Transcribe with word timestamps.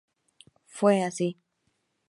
Fue 0.65 1.03
así. 1.03 1.39